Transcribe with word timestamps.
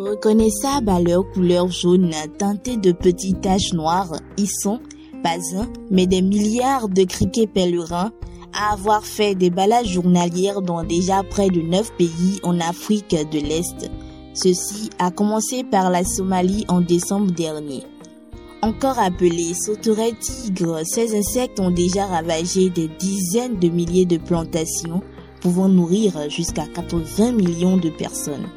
Reconnaissables 0.00 0.88
à 0.88 0.98
leur 0.98 1.30
couleur 1.30 1.68
jaune 1.68 2.14
teintée 2.38 2.78
de 2.78 2.90
petites 2.90 3.42
taches 3.42 3.74
noires, 3.74 4.14
ils 4.38 4.48
sont, 4.48 4.80
pas 5.22 5.36
un, 5.54 5.68
mais 5.90 6.06
des 6.06 6.22
milliards 6.22 6.88
de 6.88 7.04
criquets 7.04 7.46
pèlerins 7.46 8.10
à 8.54 8.72
avoir 8.72 9.04
fait 9.04 9.34
des 9.34 9.50
balades 9.50 9.84
journalières 9.84 10.62
dans 10.62 10.84
déjà 10.84 11.22
près 11.22 11.48
de 11.48 11.60
neuf 11.60 11.92
pays 11.98 12.40
en 12.44 12.60
Afrique 12.60 13.14
de 13.30 13.40
l'Est. 13.40 13.90
Ceci 14.32 14.88
a 14.98 15.10
commencé 15.10 15.64
par 15.64 15.90
la 15.90 16.02
Somalie 16.02 16.64
en 16.68 16.80
décembre 16.80 17.32
dernier. 17.32 17.82
Encore 18.62 18.98
appelés 18.98 19.52
sauterelles 19.52 20.16
tigres, 20.18 20.80
ces 20.84 21.14
insectes 21.14 21.60
ont 21.60 21.70
déjà 21.70 22.06
ravagé 22.06 22.70
des 22.70 22.88
dizaines 22.88 23.58
de 23.58 23.68
milliers 23.68 24.06
de 24.06 24.16
plantations, 24.16 25.02
pouvant 25.42 25.68
nourrir 25.68 26.30
jusqu'à 26.30 26.64
80 26.66 27.32
millions 27.32 27.76
de 27.76 27.90
personnes. 27.90 28.48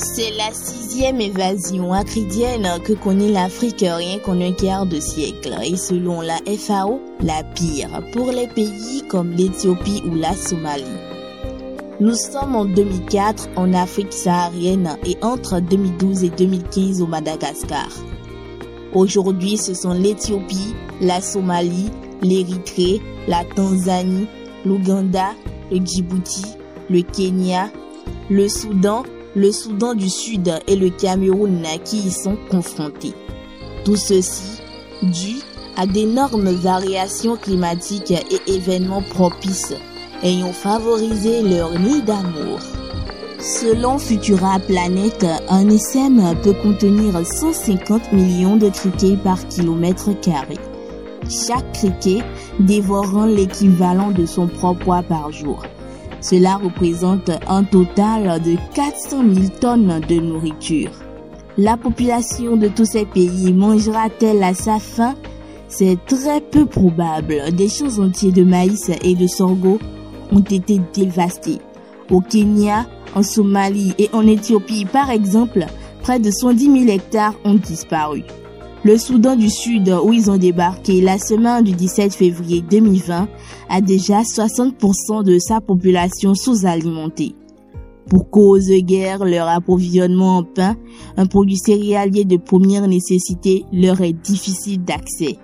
C'est 0.00 0.30
la 0.30 0.52
sixième 0.52 1.20
évasion 1.20 1.92
acridienne 1.92 2.68
que 2.84 2.92
connaît 2.92 3.32
l'Afrique 3.32 3.80
rien 3.84 4.20
qu'en 4.20 4.40
un 4.40 4.52
quart 4.52 4.86
de 4.86 5.00
siècle 5.00 5.56
et 5.64 5.76
selon 5.76 6.20
la 6.20 6.36
FAO, 6.56 7.00
la 7.20 7.42
pire 7.42 8.00
pour 8.12 8.30
les 8.30 8.46
pays 8.46 9.02
comme 9.08 9.32
l'Éthiopie 9.32 10.04
ou 10.06 10.14
la 10.14 10.36
Somalie. 10.36 10.84
Nous 11.98 12.14
sommes 12.14 12.54
en 12.54 12.64
2004 12.64 13.48
en 13.56 13.74
Afrique 13.74 14.12
saharienne 14.12 14.96
et 15.04 15.16
entre 15.20 15.58
2012 15.58 16.22
et 16.22 16.30
2015 16.30 17.02
au 17.02 17.08
Madagascar. 17.08 17.88
Aujourd'hui, 18.94 19.56
ce 19.56 19.74
sont 19.74 19.94
l'Éthiopie, 19.94 20.76
la 21.00 21.20
Somalie, 21.20 21.90
l'Érythrée, 22.22 23.00
la 23.26 23.42
Tanzanie, 23.44 24.28
l'Ouganda, 24.64 25.30
le 25.72 25.78
Djibouti, 25.84 26.44
le 26.88 27.02
Kenya, 27.02 27.68
le 28.30 28.48
Soudan 28.48 29.02
le 29.34 29.52
Soudan 29.52 29.94
du 29.94 30.08
Sud 30.08 30.52
et 30.66 30.76
le 30.76 30.90
Cameroun 30.90 31.62
qui 31.84 31.98
y 31.98 32.10
sont 32.10 32.36
confrontés. 32.50 33.14
Tout 33.84 33.96
ceci 33.96 34.60
dû 35.02 35.36
à 35.76 35.86
d'énormes 35.86 36.50
variations 36.50 37.36
climatiques 37.36 38.10
et 38.10 38.52
événements 38.52 39.02
propices 39.02 39.74
ayant 40.22 40.52
favorisé 40.52 41.42
leur 41.42 41.78
nid 41.78 42.02
d'amour. 42.02 42.58
Selon 43.40 43.98
Futura 43.98 44.58
Planet, 44.58 45.24
un 45.48 45.68
SM 45.68 46.34
peut 46.42 46.54
contenir 46.60 47.24
150 47.24 48.12
millions 48.12 48.56
de 48.56 48.68
criquets 48.68 49.16
par 49.16 49.46
kilomètre 49.46 50.10
carré. 50.20 50.56
Chaque 51.30 51.72
criquet 51.72 52.24
dévorant 52.58 53.26
l'équivalent 53.26 54.10
de 54.10 54.26
son 54.26 54.48
propre 54.48 54.84
poids 54.84 55.02
par 55.02 55.30
jour. 55.30 55.62
Cela 56.20 56.56
représente 56.56 57.30
un 57.46 57.64
total 57.64 58.42
de 58.42 58.56
400 58.74 59.22
000 59.34 59.46
tonnes 59.60 60.00
de 60.08 60.16
nourriture. 60.16 60.90
La 61.56 61.76
population 61.76 62.56
de 62.56 62.68
tous 62.68 62.84
ces 62.84 63.04
pays 63.04 63.52
mangera-t-elle 63.52 64.42
à 64.42 64.54
sa 64.54 64.78
faim? 64.78 65.14
C'est 65.68 65.98
très 66.06 66.40
peu 66.40 66.66
probable. 66.66 67.52
Des 67.52 67.68
champs 67.68 67.98
entiers 67.98 68.32
de 68.32 68.42
maïs 68.42 68.90
et 69.02 69.14
de 69.14 69.26
sorgho 69.26 69.78
ont 70.32 70.40
été 70.40 70.80
dévastés. 70.94 71.58
Au 72.10 72.20
Kenya, 72.20 72.86
en 73.14 73.22
Somalie 73.22 73.94
et 73.98 74.08
en 74.12 74.26
Éthiopie, 74.26 74.86
par 74.86 75.10
exemple, 75.10 75.66
près 76.02 76.18
de 76.18 76.30
110 76.30 76.84
000 76.86 76.96
hectares 76.96 77.34
ont 77.44 77.54
disparu. 77.54 78.24
Le 78.84 78.96
Soudan 78.96 79.34
du 79.34 79.50
Sud, 79.50 79.92
où 80.04 80.12
ils 80.12 80.30
ont 80.30 80.36
débarqué 80.36 81.00
la 81.00 81.18
semaine 81.18 81.64
du 81.64 81.72
17 81.72 82.14
février 82.14 82.62
2020, 82.62 83.28
a 83.68 83.80
déjà 83.80 84.22
60% 84.22 85.24
de 85.24 85.38
sa 85.40 85.60
population 85.60 86.34
sous-alimentée. 86.34 87.34
Pour 88.08 88.30
cause 88.30 88.66
de 88.66 88.78
guerre, 88.78 89.24
leur 89.24 89.48
approvisionnement 89.48 90.38
en 90.38 90.44
pain, 90.44 90.76
un 91.16 91.26
produit 91.26 91.58
céréalier 91.58 92.24
de 92.24 92.36
première 92.36 92.86
nécessité, 92.86 93.64
leur 93.72 94.00
est 94.00 94.12
difficile 94.12 94.84
d'accès. 94.84 95.38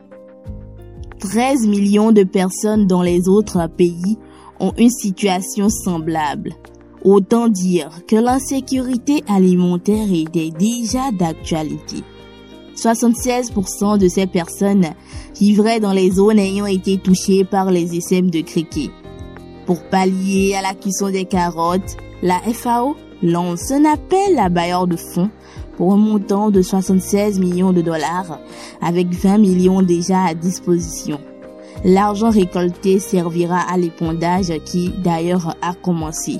13 1.18 1.66
millions 1.66 2.12
de 2.12 2.22
personnes 2.22 2.86
dans 2.86 3.02
les 3.02 3.28
autres 3.28 3.68
pays 3.68 4.16
ont 4.60 4.72
une 4.78 4.90
situation 4.90 5.68
semblable. 5.68 6.52
Autant 7.02 7.48
dire 7.48 7.90
que 8.06 8.16
l'insécurité 8.16 9.24
alimentaire 9.26 10.06
était 10.12 10.50
déjà 10.50 11.10
d'actualité. 11.10 12.04
76% 12.76 13.98
de 13.98 14.08
ces 14.08 14.26
personnes 14.26 14.86
vivraient 15.38 15.80
dans 15.80 15.92
les 15.92 16.10
zones 16.10 16.38
ayant 16.38 16.66
été 16.66 16.98
touchées 16.98 17.44
par 17.44 17.70
les 17.70 17.96
SM 17.96 18.30
de 18.30 18.40
criquet. 18.40 18.90
Pour 19.66 19.82
pallier 19.84 20.54
à 20.54 20.62
la 20.62 20.74
cuisson 20.74 21.10
des 21.10 21.24
carottes, 21.24 21.96
la 22.22 22.40
FAO 22.40 22.96
lance 23.22 23.70
un 23.70 23.84
appel 23.84 24.38
à 24.38 24.48
bailleurs 24.48 24.86
de 24.86 24.96
fonds 24.96 25.30
pour 25.76 25.94
un 25.94 25.96
montant 25.96 26.50
de 26.50 26.62
76 26.62 27.38
millions 27.38 27.72
de 27.72 27.80
dollars 27.80 28.38
avec 28.80 29.08
20 29.08 29.38
millions 29.38 29.82
déjà 29.82 30.24
à 30.24 30.34
disposition. 30.34 31.18
L'argent 31.84 32.30
récolté 32.30 32.98
servira 32.98 33.58
à 33.58 33.76
l'épondage 33.76 34.52
qui 34.64 34.90
d'ailleurs 35.02 35.56
a 35.62 35.74
commencé. 35.74 36.38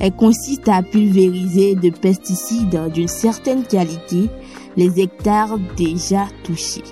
Elle 0.00 0.12
consiste 0.12 0.68
à 0.68 0.82
pulvériser 0.82 1.76
de 1.76 1.90
pesticides 1.90 2.90
d'une 2.92 3.08
certaine 3.08 3.64
qualité 3.64 4.28
les 4.76 5.00
hectares 5.00 5.58
déjà 5.76 6.26
touchés. 6.42 6.82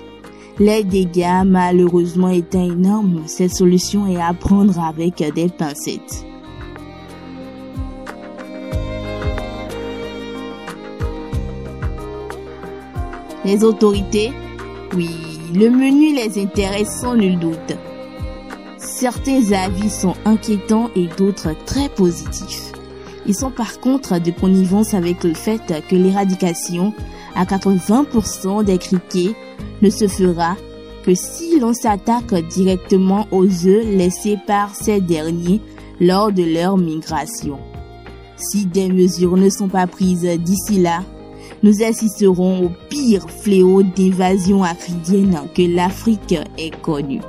Les 0.59 0.83
dégâts 0.83 1.43
malheureusement 1.45 2.29
étant 2.29 2.63
énormes, 2.63 3.23
cette 3.25 3.53
solution 3.53 4.07
est 4.07 4.21
à 4.21 4.33
prendre 4.33 4.79
avec 4.79 5.23
des 5.33 5.49
pincettes. 5.49 6.25
Les 13.45 13.63
autorités, 13.63 14.31
oui, 14.95 15.09
le 15.53 15.69
menu 15.69 16.15
les 16.15 16.41
intéresse 16.41 17.01
sans 17.01 17.15
nul 17.15 17.37
doute. 17.39 17.75
Certains 18.77 19.51
avis 19.51 19.89
sont 19.89 20.15
inquiétants 20.23 20.89
et 20.95 21.07
d'autres 21.17 21.53
très 21.65 21.89
positifs. 21.89 22.72
Ils 23.25 23.35
sont 23.35 23.51
par 23.51 23.79
contre 23.79 24.19
de 24.19 24.31
connivence 24.31 24.93
avec 24.93 25.23
le 25.23 25.33
fait 25.33 25.61
que 25.89 25.95
l'éradication 25.95 26.93
à 27.35 27.45
80% 27.45 28.63
des 28.63 28.77
criquets 28.77 29.35
ne 29.81 29.89
se 29.89 30.07
fera 30.07 30.55
que 31.03 31.15
si 31.15 31.59
l'on 31.59 31.73
s'attaque 31.73 32.33
directement 32.49 33.27
aux 33.31 33.45
œufs 33.45 33.85
laissés 33.85 34.37
par 34.45 34.75
ces 34.75 35.01
derniers 35.01 35.61
lors 35.99 36.31
de 36.31 36.43
leur 36.43 36.77
migration. 36.77 37.59
Si 38.35 38.65
des 38.65 38.89
mesures 38.89 39.37
ne 39.37 39.49
sont 39.49 39.67
pas 39.67 39.87
prises 39.87 40.27
d'ici 40.39 40.81
là, 40.81 41.03
nous 41.61 41.83
assisterons 41.83 42.65
au 42.65 42.71
pire 42.89 43.29
fléau 43.29 43.83
d'invasion 43.83 44.63
acridienne 44.63 45.39
que 45.53 45.61
l'Afrique 45.61 46.35
ait 46.57 46.71
connu. 46.81 47.21